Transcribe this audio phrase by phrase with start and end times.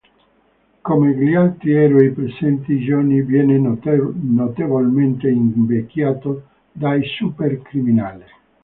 [0.83, 8.25] Come gli altri eroi presenti, Johnny viene notevolmente invecchiato dal supercriminale.